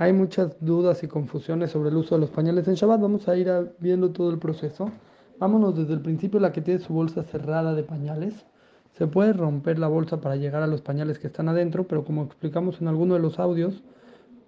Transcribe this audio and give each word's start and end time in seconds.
Hay 0.00 0.12
muchas 0.12 0.56
dudas 0.60 1.02
y 1.02 1.08
confusiones 1.08 1.72
sobre 1.72 1.90
el 1.90 1.96
uso 1.96 2.14
de 2.14 2.20
los 2.20 2.30
pañales 2.30 2.68
en 2.68 2.74
Shabbat. 2.74 3.00
Vamos 3.00 3.26
a 3.26 3.36
ir 3.36 3.50
viendo 3.80 4.12
todo 4.12 4.30
el 4.30 4.38
proceso. 4.38 4.92
Vámonos 5.40 5.76
desde 5.76 5.92
el 5.92 6.00
principio, 6.00 6.38
la 6.38 6.52
que 6.52 6.60
tiene 6.60 6.78
su 6.78 6.94
bolsa 6.94 7.24
cerrada 7.24 7.74
de 7.74 7.82
pañales. 7.82 8.46
Se 8.92 9.08
puede 9.08 9.32
romper 9.32 9.80
la 9.80 9.88
bolsa 9.88 10.20
para 10.20 10.36
llegar 10.36 10.62
a 10.62 10.68
los 10.68 10.82
pañales 10.82 11.18
que 11.18 11.26
están 11.26 11.48
adentro, 11.48 11.88
pero 11.88 12.04
como 12.04 12.22
explicamos 12.22 12.80
en 12.80 12.86
alguno 12.86 13.14
de 13.14 13.20
los 13.20 13.40
audios, 13.40 13.82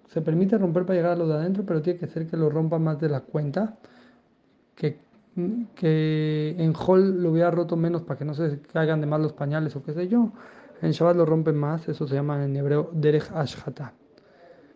se 0.07 0.21
permite 0.21 0.57
romper 0.57 0.85
para 0.85 0.95
llegar 0.95 1.11
a 1.11 1.15
los 1.17 1.27
de 1.27 1.33
adentro, 1.33 1.65
pero 1.65 1.81
tiene 1.81 1.99
que 1.99 2.07
ser 2.07 2.27
que 2.27 2.37
lo 2.37 2.49
rompa 2.49 2.79
más 2.79 3.01
de 3.01 3.09
la 3.09 3.19
cuenta. 3.19 3.75
Que, 4.73 4.99
que 5.75 6.55
en 6.59 6.73
Hall 6.75 7.21
lo 7.21 7.31
hubiera 7.31 7.51
roto 7.51 7.75
menos 7.75 8.03
para 8.03 8.17
que 8.17 8.23
no 8.23 8.33
se 8.35 8.61
caigan 8.71 9.01
de 9.01 9.07
más 9.07 9.19
los 9.19 9.33
pañales 9.33 9.75
o 9.75 9.83
qué 9.83 9.91
sé 9.91 10.07
yo. 10.07 10.31
En 10.81 10.91
Shabbat 10.91 11.17
lo 11.17 11.25
rompen 11.25 11.57
más, 11.57 11.89
eso 11.89 12.07
se 12.07 12.15
llama 12.15 12.41
en 12.45 12.55
hebreo 12.55 12.89
Derech 12.93 13.29
Ashhata 13.33 13.95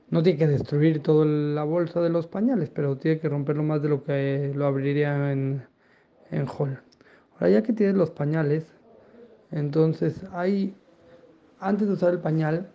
no 0.09 0.21
tiene 0.23 0.39
que 0.39 0.47
destruir 0.47 1.01
toda 1.01 1.25
la 1.25 1.63
bolsa 1.63 2.01
de 2.01 2.09
los 2.09 2.27
pañales, 2.27 2.69
pero 2.69 2.97
tiene 2.97 3.19
que 3.19 3.29
romperlo 3.29 3.63
más 3.63 3.81
de 3.81 3.89
lo 3.89 4.03
que 4.03 4.51
lo 4.55 4.65
abriría 4.65 5.31
en, 5.31 5.63
en 6.31 6.47
Hall. 6.47 6.79
Ahora 7.33 7.49
ya 7.49 7.63
que 7.63 7.73
tienes 7.73 7.95
los 7.95 8.11
pañales, 8.11 8.65
entonces 9.51 10.21
hay, 10.31 10.75
antes 11.59 11.87
de 11.87 11.93
usar 11.93 12.13
el 12.13 12.19
pañal, 12.19 12.69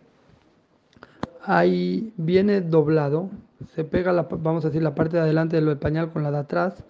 ahí 1.43 2.13
viene 2.17 2.61
doblado, 2.61 3.31
se 3.75 3.85
pega, 3.85 4.13
la, 4.13 4.23
vamos 4.23 4.65
a 4.65 4.69
decir, 4.69 4.83
la 4.83 4.95
parte 4.95 5.17
de 5.17 5.23
adelante 5.23 5.61
del 5.61 5.79
pañal 5.79 6.13
con 6.13 6.23
la 6.23 6.31
de 6.31 6.39
atrás, 6.39 6.85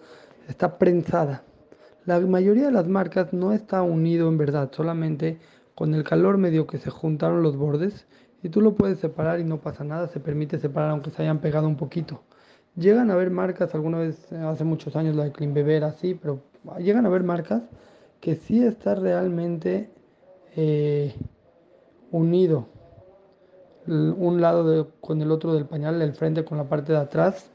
está 0.47 0.77
prensada. 0.77 1.43
La 2.05 2.19
mayoría 2.19 2.65
de 2.65 2.71
las 2.71 2.87
marcas 2.87 3.31
no 3.31 3.53
está 3.53 3.83
unido 3.83 4.27
en 4.27 4.37
verdad, 4.37 4.71
solamente 4.73 5.39
con 5.75 5.93
el 5.93 6.03
calor 6.03 6.37
medio 6.37 6.67
que 6.67 6.77
se 6.77 6.89
juntaron 6.89 7.43
los 7.43 7.55
bordes 7.57 8.05
y 8.43 8.49
tú 8.49 8.61
lo 8.61 8.75
puedes 8.75 8.99
separar 8.99 9.39
y 9.39 9.43
no 9.43 9.57
pasa 9.57 9.83
nada, 9.83 10.07
se 10.07 10.19
permite 10.19 10.59
separar 10.59 10.91
aunque 10.91 11.11
se 11.11 11.21
hayan 11.21 11.39
pegado 11.39 11.67
un 11.67 11.77
poquito. 11.77 12.21
Llegan 12.75 13.09
a 13.11 13.13
haber 13.13 13.31
marcas, 13.31 13.75
alguna 13.75 13.99
vez 13.99 14.31
hace 14.31 14.63
muchos 14.63 14.95
años 14.95 15.15
la 15.15 15.25
de 15.25 15.31
Clean 15.31 15.53
Beber 15.53 15.83
así, 15.83 16.15
pero 16.15 16.39
llegan 16.79 17.05
a 17.05 17.09
haber 17.09 17.23
marcas 17.23 17.63
que 18.19 18.35
sí 18.35 18.63
está 18.63 18.95
realmente 18.95 19.89
eh, 20.55 21.13
unido 22.11 22.67
un 23.87 24.41
lado 24.41 24.91
con 25.01 25.21
el 25.21 25.31
otro 25.31 25.53
del 25.53 25.65
pañal, 25.65 26.01
el 26.01 26.13
frente 26.13 26.45
con 26.45 26.57
la 26.57 26.65
parte 26.65 26.93
de 26.93 26.99
atrás 26.99 27.49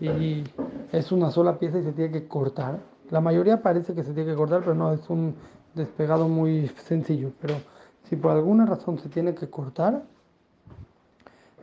y 0.00 0.44
es 0.92 1.10
una 1.10 1.30
sola 1.30 1.58
pieza 1.58 1.78
y 1.78 1.82
se 1.82 1.92
tiene 1.92 2.12
que 2.12 2.28
cortar. 2.28 2.80
La 3.10 3.20
mayoría 3.20 3.62
parece 3.62 3.94
que 3.94 4.02
se 4.02 4.12
tiene 4.12 4.30
que 4.30 4.36
cortar, 4.36 4.60
pero 4.60 4.74
no, 4.74 4.92
es 4.92 5.08
un 5.08 5.34
despegado 5.74 6.28
muy 6.28 6.68
sencillo. 6.68 7.32
Pero 7.40 7.54
si 8.04 8.16
por 8.16 8.32
alguna 8.32 8.66
razón 8.66 8.98
se 8.98 9.08
tiene 9.08 9.34
que 9.34 9.48
cortar, 9.48 10.02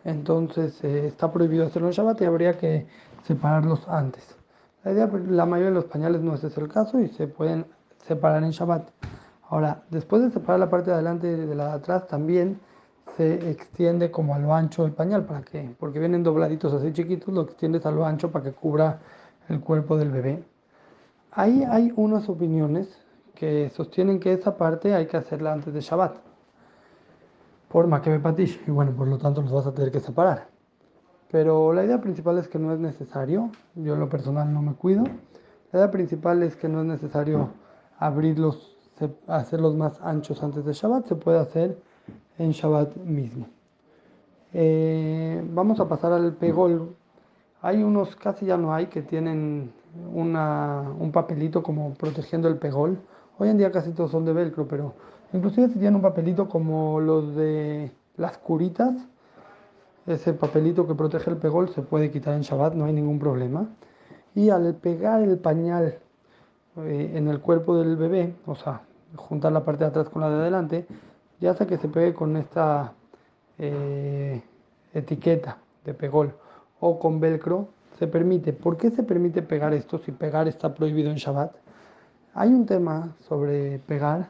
entonces 0.04 0.84
eh, 0.84 1.08
está 1.08 1.32
prohibido 1.32 1.66
hacerlo 1.66 1.88
en 1.90 1.94
Shabbat 1.94 2.22
y 2.22 2.26
habría 2.26 2.58
que 2.58 2.88
separarlos 3.24 3.88
antes. 3.88 4.36
La, 4.84 4.92
idea, 4.92 5.10
la 5.30 5.46
mayoría 5.46 5.70
de 5.70 5.76
los 5.76 5.86
pañales 5.86 6.22
no 6.22 6.34
es 6.34 6.44
ese 6.44 6.60
el 6.60 6.68
caso 6.68 7.00
y 7.00 7.08
se 7.10 7.28
pueden 7.28 7.66
separar 8.08 8.44
en 8.44 8.52
Shabbat. 8.52 8.90
Ahora, 9.50 9.84
después 9.90 10.24
de 10.24 10.32
separar 10.32 10.60
la 10.60 10.70
parte 10.70 10.90
de 10.90 10.96
adelante 10.96 11.28
y 11.28 11.36
de 11.36 11.56
la 11.56 11.68
de 11.68 11.74
atrás, 11.74 12.08
también 12.08 12.60
se 13.18 13.52
extiende 13.52 14.10
como 14.10 14.34
a 14.34 14.40
lo 14.40 14.54
ancho 14.54 14.86
el 14.86 14.94
pañal, 14.94 15.26
¿para 15.26 15.42
qué? 15.42 15.76
Porque 15.80 16.00
vienen 16.00 16.24
dobladitos 16.24 16.74
así 16.74 16.94
chiquitos, 16.94 17.34
lo 17.34 17.42
extiendes 17.42 17.86
a 17.86 17.92
lo 17.92 18.06
ancho 18.06 18.32
para 18.32 18.46
que 18.46 18.54
cubra 18.54 19.00
el 19.50 19.60
cuerpo 19.60 19.98
del 19.98 20.10
bebé. 20.10 20.44
Ahí 21.32 21.64
hay 21.70 21.94
unas 21.96 22.28
opiniones 22.30 22.88
que 23.36 23.70
sostienen 23.70 24.20
que 24.20 24.34
esa 24.34 24.58
parte 24.58 24.96
hay 24.96 25.08
que 25.08 25.18
hacerla 25.18 25.54
antes 25.54 25.74
de 25.74 25.82
Shabbat 25.82 26.32
por 27.72 27.88
Makebe 27.88 28.20
Patish, 28.20 28.62
y 28.68 28.72
bueno, 28.72 28.92
por 28.92 29.08
lo 29.08 29.18
tanto 29.18 29.42
los 29.42 29.52
vas 29.52 29.66
a 29.66 29.74
tener 29.74 29.92
que 29.92 30.00
separar. 30.00 30.48
Pero 31.32 31.72
la 31.72 31.86
idea 31.86 32.02
principal 32.02 32.38
es 32.38 32.48
que 32.48 32.60
no 32.60 32.74
es 32.74 32.80
necesario, 32.80 33.50
yo 33.76 33.94
en 33.94 34.00
lo 34.00 34.10
personal 34.10 34.54
no 34.54 34.62
me 34.62 34.74
cuido, 34.74 35.04
la 35.72 35.80
idea 35.80 35.92
principal 35.92 36.44
es 36.44 36.56
que 36.56 36.68
no 36.68 36.82
es 36.82 36.86
necesario 36.86 37.50
abrirlos, 37.98 38.76
hacerlos 39.28 39.76
más 39.76 40.02
anchos 40.02 40.44
antes 40.44 40.66
de 40.66 40.74
Shabbat, 40.74 41.08
se 41.08 41.16
puede 41.16 41.40
hacer 41.40 41.78
en 42.38 42.52
Shabbat 42.52 42.98
mismo. 42.98 43.48
Eh, 44.54 45.42
vamos 45.52 45.80
a 45.80 45.88
pasar 45.88 46.12
al 46.12 46.34
pegol. 46.34 46.96
Hay 47.62 47.84
unos, 47.84 48.16
casi 48.16 48.46
ya 48.46 48.58
no 48.58 48.74
hay, 48.74 48.88
que 48.88 49.02
tienen 49.02 49.72
una, 50.14 50.92
un 51.00 51.12
papelito 51.12 51.64
como 51.64 51.94
protegiendo 51.94 52.48
el 52.48 52.58
pegol. 52.58 53.00
Hoy 53.42 53.50
en 53.50 53.58
día 53.58 53.72
casi 53.72 53.90
todos 53.92 54.12
son 54.12 54.24
de 54.24 54.34
velcro, 54.34 54.68
pero 54.68 54.94
Inclusive 55.34 55.70
si 55.70 55.74
tienen 55.74 55.96
un 55.96 56.04
papelito 56.04 56.48
como 56.48 57.00
los 57.00 57.36
de 57.36 57.92
las 58.18 58.38
curitas, 58.38 58.94
ese 60.06 60.34
papelito 60.34 60.86
que 60.86 60.94
protege 60.94 61.32
el 61.32 61.38
pegol 61.38 61.70
se 61.70 61.82
puede 61.82 62.12
quitar 62.12 62.36
en 62.36 62.42
Shabbat, 62.42 62.76
no 62.76 62.86
hay 62.86 62.94
ningún 62.94 63.18
problema. 63.18 63.68
Y 64.36 64.52
al 64.52 64.76
pegar 64.76 65.24
el 65.24 65.40
pañal 65.40 65.98
eh, 66.78 67.14
en 67.16 67.30
el 67.30 67.40
cuerpo 67.40 67.76
del 67.78 67.96
bebé, 67.96 68.36
o 68.46 68.54
sea, 68.54 68.82
juntar 69.16 69.54
la 69.54 69.66
parte 69.66 69.86
de 69.86 69.90
atrás 69.90 70.10
con 70.10 70.22
la 70.22 70.30
de 70.30 70.36
adelante, 70.36 70.86
ya 71.40 71.56
sea 71.56 71.66
que 71.66 71.80
se 71.80 71.88
pegue 71.88 72.14
con 72.14 72.38
esta 72.38 72.94
eh, 73.58 74.40
etiqueta 74.94 75.58
de 75.84 75.96
pegol 75.96 76.32
o 76.80 77.00
con 77.00 77.20
velcro, 77.20 77.70
se 77.98 78.06
permite. 78.06 78.54
¿Por 78.54 78.78
qué 78.78 78.92
se 78.92 79.02
permite 79.02 79.42
pegar 79.42 79.74
esto 79.74 79.98
si 79.98 80.12
pegar 80.12 80.48
está 80.48 80.76
prohibido 80.76 81.10
en 81.10 81.18
Shabbat? 81.18 81.56
Hay 82.34 82.50
un 82.50 82.66
tema 82.66 83.14
sobre 83.28 83.80
pegar 83.80 84.30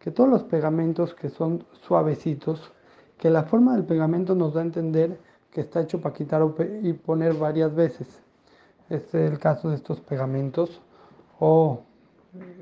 que 0.00 0.10
todos 0.10 0.28
los 0.28 0.42
pegamentos 0.42 1.14
que 1.14 1.28
son 1.28 1.64
suavecitos, 1.86 2.72
que 3.16 3.30
la 3.30 3.44
forma 3.44 3.74
del 3.74 3.84
pegamento 3.84 4.34
nos 4.34 4.54
da 4.54 4.60
a 4.60 4.64
entender 4.64 5.20
que 5.52 5.60
está 5.60 5.80
hecho 5.80 6.00
para 6.00 6.14
quitar 6.14 6.42
y 6.82 6.92
poner 6.94 7.34
varias 7.34 7.72
veces. 7.72 8.22
Este 8.88 9.24
es 9.24 9.30
el 9.30 9.38
caso 9.38 9.70
de 9.70 9.76
estos 9.76 10.00
pegamentos. 10.00 10.80
O 11.38 11.82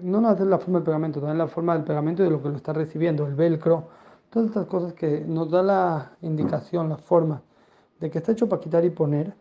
no 0.02 0.20
no 0.20 0.32
es 0.32 0.40
la 0.40 0.58
forma 0.58 0.80
del 0.80 0.84
pegamento, 0.84 1.20
también 1.20 1.38
la 1.38 1.48
forma 1.48 1.74
del 1.74 1.84
pegamento 1.84 2.22
y 2.22 2.26
de 2.26 2.32
lo 2.32 2.42
que 2.42 2.50
lo 2.50 2.56
está 2.56 2.74
recibiendo, 2.74 3.26
el 3.26 3.34
velcro, 3.34 3.84
todas 4.28 4.48
estas 4.48 4.66
cosas 4.66 4.92
que 4.92 5.24
nos 5.26 5.50
da 5.50 5.62
la 5.62 6.12
indicación, 6.20 6.90
la 6.90 6.98
forma 6.98 7.40
de 7.98 8.10
que 8.10 8.18
está 8.18 8.32
hecho 8.32 8.46
para 8.46 8.60
quitar 8.60 8.84
y 8.84 8.90
poner. 8.90 9.32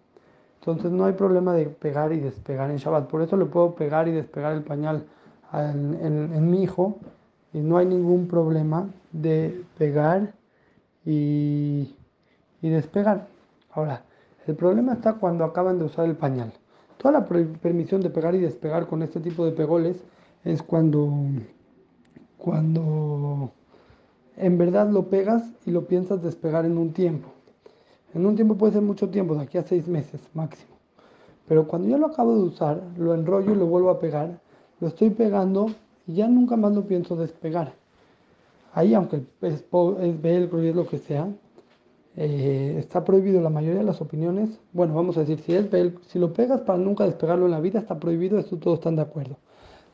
Entonces 0.62 0.92
no 0.92 1.06
hay 1.06 1.14
problema 1.14 1.54
de 1.54 1.66
pegar 1.66 2.14
y 2.14 2.22
despegar 2.22 2.72
en 2.72 2.78
Shabbat. 2.78 3.08
Por 3.08 3.22
eso 3.22 3.36
le 3.36 3.46
puedo 3.46 3.76
pegar 3.76 4.08
y 4.08 4.12
despegar 4.12 4.54
el 4.54 4.64
pañal 4.64 5.06
en 5.56 6.50
mi 6.50 6.64
hijo 6.64 6.98
y 7.54 7.60
no 7.60 7.78
hay 7.78 7.86
ningún 7.86 8.28
problema 8.28 8.90
de 9.14 9.64
pegar 9.78 10.34
y, 11.06 11.96
despegar. 12.62 13.28
Ahora, 13.72 14.04
el 14.48 14.56
problema 14.56 14.94
está 14.94 15.14
cuando 15.14 15.46
acaban 15.46 15.80
de 15.80 15.86
usar 15.86 16.06
el 16.06 16.16
pañal. 16.16 16.52
Toda 16.98 17.20
la 17.20 17.26
permisión 17.26 18.02
de 18.02 18.10
pegar 18.10 18.36
y 18.36 18.40
despegar 18.40 18.88
con 18.88 19.04
este 19.04 19.20
tipo 19.20 19.46
de 19.46 19.52
pegoles 19.52 20.04
es 20.44 20.62
cuando, 20.64 21.10
cuando 22.38 23.52
en 24.36 24.58
verdad 24.58 24.90
lo 24.90 25.10
pegas 25.10 25.44
y 25.66 25.72
lo 25.72 25.86
piensas 25.86 26.22
despegar 26.22 26.66
en 26.66 26.78
un 26.78 26.92
tiempo. 26.92 27.30
En 28.14 28.26
un 28.26 28.36
tiempo 28.36 28.56
puede 28.56 28.74
ser 28.74 28.82
mucho 28.82 29.10
tiempo, 29.10 29.36
de 29.36 29.44
aquí 29.44 29.58
a 29.58 29.64
seis 29.64 29.88
meses 29.88 30.20
máximo. 30.34 30.76
Pero 31.48 31.68
cuando 31.68 31.88
ya 31.88 31.98
lo 31.98 32.08
acabo 32.08 32.36
de 32.36 32.42
usar, 32.42 32.82
lo 32.98 33.14
enrollo 33.14 33.54
y 33.54 33.56
lo 33.56 33.68
vuelvo 33.68 33.92
a 33.92 34.00
pegar, 34.00 34.40
lo 34.80 34.88
estoy 34.88 35.10
pegando 35.10 35.68
y 36.08 36.16
ya 36.16 36.28
nunca 36.28 36.56
más 36.56 36.74
lo 36.74 36.86
pienso 36.86 37.16
despegar. 37.16 37.74
Ahí, 38.74 38.94
aunque 38.94 39.24
es, 39.42 39.64
es 40.02 40.22
velcro 40.22 40.64
y 40.64 40.68
es 40.68 40.76
lo 40.76 40.88
que 40.88 40.98
sea, 40.98 41.28
eh, 42.18 42.76
está 42.78 43.04
prohibido 43.04 43.42
la 43.42 43.50
mayoría 43.50 43.80
de 43.80 43.86
las 43.86 44.02
opiniones. 44.02 44.50
Bueno, 44.74 44.94
vamos 44.94 45.18
a 45.18 45.22
decir, 45.22 45.40
si 45.40 45.54
es 45.54 45.70
velcro, 45.70 46.02
si 46.06 46.20
lo 46.20 46.34
pegas 46.34 46.62
para 46.62 46.80
nunca 46.80 47.06
despegarlo 47.06 47.46
en 47.46 47.52
la 47.52 47.60
vida, 47.60 47.80
está 47.80 48.00
prohibido, 48.00 48.40
esto 48.40 48.58
todos 48.58 48.80
están 48.80 48.96
de 48.96 49.02
acuerdo. 49.02 49.38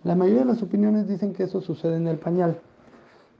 La 0.04 0.16
mayoría 0.16 0.42
de 0.42 0.48
las 0.54 0.62
opiniones 0.64 1.08
dicen 1.08 1.34
que 1.34 1.44
eso 1.44 1.62
sucede 1.62 1.98
en 1.98 2.08
el 2.08 2.18
pañal. 2.18 2.60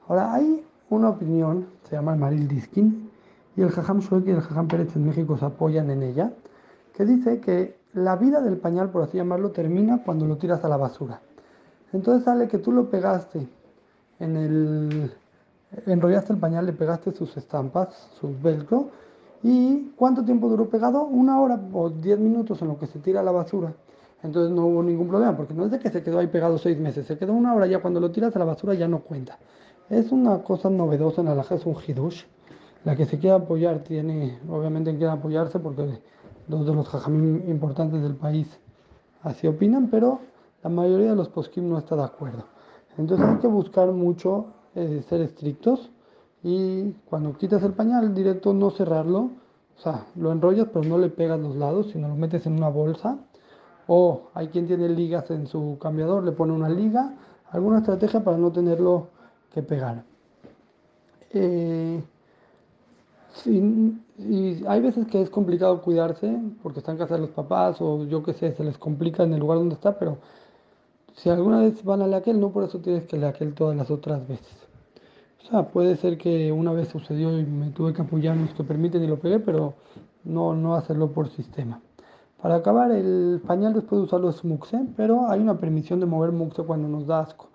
Ahora, 0.08 0.34
hay 0.34 0.64
una 0.90 1.10
opinión, 1.10 1.68
se 1.90 1.96
llama 1.96 2.16
Maril 2.16 2.48
Diskin, 2.48 3.10
y 3.56 3.62
el 3.62 3.70
Jajam 3.70 4.00
Shuek 4.00 4.28
y 4.28 4.32
el 4.32 4.42
Jajam 4.42 4.68
Pérez 4.68 4.96
en 4.96 5.06
México 5.06 5.38
se 5.38 5.46
apoyan 5.46 5.90
en 5.90 6.04
ella, 6.04 6.32
que 6.96 7.06
dice 7.06 7.40
que 7.40 7.76
la 7.94 8.16
vida 8.16 8.42
del 8.42 8.58
pañal, 8.58 8.90
por 8.90 9.04
así 9.04 9.18
llamarlo, 9.18 9.52
termina 9.52 10.04
cuando 10.04 10.26
lo 10.26 10.38
tiras 10.38 10.64
a 10.64 10.70
la 10.70 10.78
basura. 10.78 11.22
Entonces 11.94 12.24
sale 12.24 12.48
que 12.48 12.58
tú 12.58 12.72
lo 12.72 12.90
pegaste 12.90 13.48
en 14.20 14.38
el. 14.38 15.12
Enrollaste 15.86 16.34
el 16.34 16.40
pañal, 16.40 16.66
le 16.66 16.74
pegaste 16.74 17.12
sus 17.12 17.36
estampas, 17.38 18.10
sus 18.20 18.42
velcro. 18.42 18.90
¿Y 19.44 19.92
cuánto 19.96 20.24
tiempo 20.24 20.50
duró 20.50 20.70
pegado? 20.70 21.04
Una 21.04 21.40
hora 21.40 21.60
o 21.74 21.90
diez 21.90 22.20
minutos 22.20 22.62
en 22.62 22.68
lo 22.68 22.78
que 22.78 22.88
se 22.88 23.00
tira 23.00 23.22
a 23.22 23.24
la 23.24 23.32
basura. 23.32 23.74
Entonces 24.24 24.56
no 24.56 24.68
hubo 24.68 24.84
ningún 24.84 25.08
problema, 25.08 25.36
porque 25.36 25.54
no 25.54 25.66
es 25.66 25.72
de 25.72 25.80
que 25.80 25.90
se 25.90 26.04
quedó 26.04 26.20
ahí 26.20 26.28
pegado 26.28 26.58
seis 26.58 26.78
meses, 26.80 27.08
se 27.08 27.18
quedó 27.18 27.34
una 27.34 27.56
hora 27.56 27.66
ya 27.66 27.82
cuando 27.82 28.00
lo 28.00 28.12
tiras 28.12 28.36
a 28.36 28.40
la 28.40 28.46
basura 28.46 28.76
ya 28.76 28.88
no 28.88 29.00
cuenta. 29.00 29.40
Es 29.90 30.12
una 30.12 30.44
cosa 30.44 30.70
novedosa 30.70 31.22
en 31.22 31.36
la 31.36 31.42
es 31.42 31.66
un 31.66 31.76
hidush. 31.76 32.24
La 32.84 32.96
que 32.96 33.06
se 33.06 33.20
quiera 33.20 33.38
apoyar 33.38 33.80
tiene, 33.80 34.40
obviamente 34.50 34.96
quiere 34.96 35.12
apoyarse 35.12 35.60
porque 35.60 36.00
dos 36.48 36.66
de 36.66 36.74
los 36.74 36.88
jajamim 36.88 37.50
importantes 37.50 38.02
del 38.02 38.16
país 38.16 38.48
así 39.24 39.48
opinan, 39.48 39.88
pero 39.88 40.20
la 40.64 40.70
mayoría 40.70 41.12
de 41.12 41.16
los 41.16 41.30
poskim 41.30 41.70
no 41.70 41.78
está 41.78 41.96
de 41.96 42.04
acuerdo. 42.04 42.44
Entonces 42.98 43.26
hay 43.28 43.38
que 43.38 43.48
buscar 43.48 43.92
mucho 43.92 44.48
eh, 44.76 45.04
ser 45.08 45.22
estrictos 45.22 45.90
y 46.44 46.92
cuando 47.10 47.34
quitas 47.34 47.64
el 47.64 47.74
pañal 47.74 48.14
directo 48.14 48.54
no 48.54 48.72
cerrarlo, 48.72 49.32
O 49.78 49.82
sea, 49.82 50.06
lo 50.16 50.32
enrollas 50.32 50.68
pero 50.72 50.86
no 50.86 50.98
le 50.98 51.10
pegas 51.10 51.40
los 51.40 51.56
lados, 51.56 51.88
sino 51.92 52.08
lo 52.08 52.16
metes 52.16 52.46
en 52.46 52.54
una 52.54 52.70
bolsa. 52.70 53.18
O 53.88 54.30
hay 54.34 54.48
quien 54.50 54.68
tiene 54.68 54.88
ligas 54.90 55.30
en 55.32 55.48
su 55.48 55.78
cambiador, 55.82 56.24
le 56.24 56.32
pone 56.32 56.54
una 56.54 56.70
liga, 56.70 57.14
alguna 57.52 57.80
estrategia 57.80 58.24
para 58.24 58.38
no 58.38 58.52
tenerlo 58.52 59.08
que 59.54 59.64
pegar. 59.64 60.04
Eh, 61.32 62.04
hay 64.68 64.82
veces 64.82 65.08
que 65.08 65.22
es 65.22 65.30
complicado 65.30 65.82
cuidarse 65.82 66.40
porque 66.62 66.80
están 66.80 66.96
en 66.96 67.00
casa 67.00 67.16
de 67.16 67.22
los 67.22 67.32
papás 67.32 67.82
o 67.82 68.06
yo 68.06 68.22
qué 68.24 68.34
sé, 68.34 68.54
se 68.54 68.64
les 68.64 68.78
complica 68.78 69.24
en 69.24 69.34
el 69.34 69.40
lugar 69.40 69.58
donde 69.58 69.76
está, 69.76 69.98
pero 69.98 70.18
si 71.14 71.30
alguna 71.30 71.60
vez 71.60 71.84
van 71.84 72.02
a 72.02 72.18
aquel, 72.18 72.40
no 72.40 72.52
por 72.52 72.64
eso 72.64 72.80
tienes 72.80 73.06
que 73.06 73.24
aquel 73.26 73.54
todas 73.54 73.76
las 73.76 73.92
otras 73.92 74.28
veces. 74.28 74.68
O 75.44 75.48
sea, 75.50 75.68
puede 75.70 75.98
ser 75.98 76.18
que 76.18 76.52
una 76.52 76.72
vez 76.72 76.90
sucedió 76.90 77.38
y 77.38 77.46
me 77.46 77.72
tuve 77.72 77.94
que 77.94 78.02
apoyar 78.02 78.36
en 78.36 78.46
los 78.46 78.54
que 78.54 78.64
permiten 78.64 79.04
y 79.04 79.08
lo 79.08 79.20
pegué, 79.20 79.40
pero 79.40 79.74
no, 80.24 80.56
no 80.56 80.76
hacerlo 80.76 81.12
por 81.12 81.30
sistema. 81.30 81.82
Para 82.42 82.56
acabar, 82.56 82.92
el 82.92 83.42
pañal 83.46 83.74
después 83.74 84.00
de 84.00 84.06
usarlo 84.06 84.30
es 84.30 84.44
muxe, 84.44 84.80
pero 84.96 85.30
hay 85.30 85.40
una 85.40 85.60
permisión 85.60 86.00
de 86.00 86.06
mover 86.06 86.32
muxe 86.32 86.64
cuando 86.64 86.88
nos 86.88 87.06
da 87.06 87.20
asco. 87.20 87.50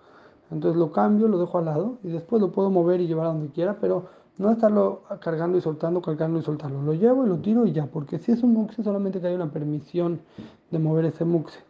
Entonces 0.49 0.79
lo 0.79 0.91
cambio, 0.91 1.27
lo 1.27 1.37
dejo 1.37 1.57
al 1.57 1.65
lado 1.65 1.97
y 2.03 2.09
después 2.09 2.41
lo 2.41 2.51
puedo 2.51 2.69
mover 2.69 3.01
y 3.01 3.07
llevar 3.07 3.25
a 3.25 3.29
donde 3.29 3.49
quiera, 3.49 3.77
pero 3.81 4.05
no 4.37 4.51
estarlo 4.51 5.01
cargando 5.19 5.57
y 5.57 5.61
soltando, 5.61 6.01
cargando 6.01 6.39
y 6.39 6.43
soltando. 6.43 6.81
Lo 6.81 6.93
llevo 6.93 7.25
y 7.25 7.29
lo 7.29 7.39
tiro 7.39 7.65
y 7.65 7.73
ya, 7.73 7.87
porque 7.87 8.19
si 8.19 8.31
es 8.31 8.43
un 8.43 8.53
muxe 8.53 8.81
solamente 8.83 9.19
que 9.19 9.27
hay 9.27 9.35
una 9.35 9.51
permisión 9.51 10.21
de 10.71 10.79
mover 10.79 11.05
ese 11.05 11.25
muxe. 11.25 11.66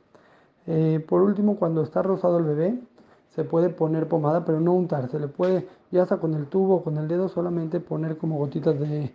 Eh, 0.67 1.03
por 1.07 1.21
último, 1.21 1.55
cuando 1.55 1.81
está 1.81 2.03
rosado 2.03 2.37
el 2.37 2.43
bebé, 2.43 2.79
se 3.37 3.43
puede 3.43 3.69
poner 3.69 4.07
pomada, 4.07 4.43
pero 4.45 4.59
no 4.59 4.73
untar. 4.73 5.09
Se 5.09 5.19
le 5.19 5.27
puede, 5.27 5.67
ya 5.91 6.05
sea 6.05 6.17
con 6.17 6.33
el 6.33 6.47
tubo 6.47 6.77
o 6.77 6.83
con 6.83 6.97
el 6.97 7.07
dedo, 7.07 7.29
solamente 7.29 7.79
poner 7.79 8.17
como 8.17 8.37
gotitas 8.37 8.79
de, 8.79 9.11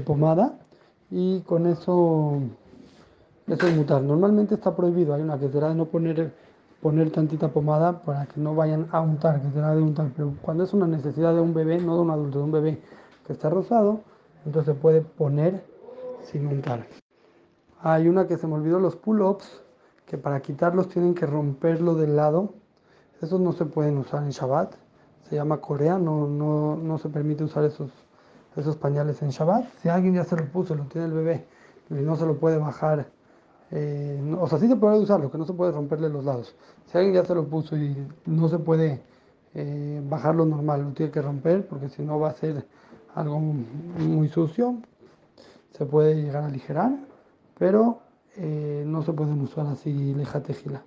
pomada 0.00 0.58
y 1.10 1.40
con 1.40 1.66
eso, 1.66 2.40
eso 3.46 3.66
es 3.66 3.76
mutar. 3.76 4.02
Normalmente 4.02 4.54
está 4.54 4.74
prohibido, 4.74 5.14
hay 5.14 5.22
una 5.22 5.38
que 5.38 5.48
será 5.48 5.68
de 5.68 5.74
no 5.74 5.86
poner, 5.86 6.32
poner 6.80 7.10
tantita 7.10 7.48
pomada 7.48 8.02
para 8.02 8.26
que 8.26 8.40
no 8.40 8.54
vayan 8.54 8.88
a 8.90 9.00
untar, 9.00 9.40
que 9.40 9.50
será 9.50 9.74
de 9.74 9.82
untar. 9.82 10.10
Pero 10.16 10.34
cuando 10.42 10.64
es 10.64 10.72
una 10.72 10.86
necesidad 10.86 11.34
de 11.34 11.40
un 11.40 11.52
bebé, 11.52 11.78
no 11.78 11.96
de 11.96 12.02
un 12.02 12.10
adulto, 12.10 12.38
de 12.38 12.44
un 12.44 12.52
bebé 12.52 12.80
que 13.26 13.32
está 13.32 13.50
rosado, 13.50 14.00
entonces 14.46 14.74
se 14.74 14.80
puede 14.80 15.00
poner 15.00 15.64
sin 16.22 16.46
untar. 16.46 16.86
Hay 17.80 18.08
una 18.08 18.26
que 18.26 18.36
se 18.36 18.46
me 18.46 18.54
olvidó, 18.54 18.80
los 18.80 18.96
pull-ups, 18.96 19.63
que 20.06 20.18
para 20.18 20.40
quitarlos 20.40 20.88
tienen 20.88 21.14
que 21.14 21.26
romperlo 21.26 21.94
del 21.94 22.16
lado 22.16 22.54
esos 23.24 23.40
no 23.40 23.52
se 23.52 23.64
pueden 23.64 23.96
usar 23.98 24.22
en 24.22 24.30
Shabbat. 24.30 24.74
Se 25.28 25.36
llama 25.36 25.58
Corea, 25.58 25.98
no, 25.98 26.26
no, 26.26 26.76
no 26.76 26.98
se 26.98 27.08
permite 27.08 27.44
usar 27.44 27.64
esos, 27.64 27.90
esos 28.56 28.76
pañales 28.76 29.22
en 29.22 29.30
Shabbat. 29.30 29.64
Si 29.80 29.88
alguien 29.88 30.14
ya 30.14 30.24
se 30.24 30.36
lo 30.36 30.44
puso, 30.46 30.74
lo 30.74 30.84
tiene 30.84 31.06
el 31.06 31.12
bebé 31.12 31.46
y 31.90 31.94
no 31.94 32.16
se 32.16 32.26
lo 32.26 32.36
puede 32.36 32.58
bajar, 32.58 33.06
eh, 33.70 34.36
o 34.38 34.46
sea, 34.48 34.58
sí 34.58 34.68
se 34.68 34.76
puede 34.76 34.98
usarlo, 34.98 35.30
que 35.30 35.38
no 35.38 35.46
se 35.46 35.52
puede 35.52 35.72
romperle 35.72 36.08
los 36.08 36.24
lados. 36.24 36.54
Si 36.86 36.98
alguien 36.98 37.14
ya 37.14 37.24
se 37.24 37.34
lo 37.34 37.46
puso 37.46 37.76
y 37.76 37.96
no 38.26 38.48
se 38.48 38.58
puede 38.58 39.02
eh, 39.54 40.02
bajarlo 40.08 40.44
normal, 40.44 40.82
lo 40.82 40.90
tiene 40.90 41.12
que 41.12 41.22
romper 41.22 41.66
porque 41.66 41.88
si 41.88 42.02
no 42.02 42.18
va 42.18 42.28
a 42.28 42.34
ser 42.34 42.66
algo 43.14 43.40
muy 43.40 44.28
sucio. 44.28 44.76
Se 45.72 45.86
puede 45.86 46.14
llegar 46.14 46.44
a 46.44 46.46
aligerar, 46.46 46.92
pero 47.58 47.98
eh, 48.36 48.84
no 48.86 49.02
se 49.02 49.12
pueden 49.12 49.40
usar 49.40 49.66
así 49.66 50.14
lejatejila. 50.14 50.84